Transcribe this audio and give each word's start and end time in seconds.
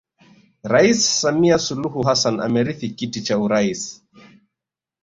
Rais 0.71 1.01
Samia 1.21 1.57
Suluhu 1.65 2.01
Hassan 2.09 2.39
amerithi 2.47 2.87
kiti 2.97 3.19
cha 3.27 3.35
urais 3.45 3.91